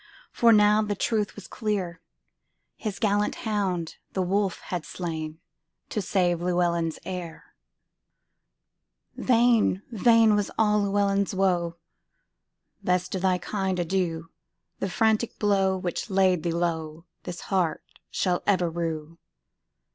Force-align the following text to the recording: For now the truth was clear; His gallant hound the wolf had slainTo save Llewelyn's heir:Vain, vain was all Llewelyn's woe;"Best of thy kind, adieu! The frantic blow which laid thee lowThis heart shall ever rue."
For 0.31 0.51
now 0.51 0.81
the 0.81 0.95
truth 0.95 1.35
was 1.35 1.47
clear; 1.47 2.01
His 2.75 2.97
gallant 2.97 3.35
hound 3.45 3.97
the 4.13 4.23
wolf 4.23 4.59
had 4.61 4.81
slainTo 4.81 5.37
save 6.01 6.41
Llewelyn's 6.41 6.97
heir:Vain, 7.05 9.83
vain 9.91 10.35
was 10.35 10.49
all 10.57 10.81
Llewelyn's 10.81 11.35
woe;"Best 11.35 13.13
of 13.13 13.21
thy 13.21 13.37
kind, 13.37 13.77
adieu! 13.77 14.31
The 14.79 14.89
frantic 14.89 15.37
blow 15.37 15.77
which 15.77 16.09
laid 16.09 16.41
thee 16.41 16.49
lowThis 16.51 17.41
heart 17.49 17.83
shall 18.09 18.41
ever 18.47 18.71
rue." 18.71 19.19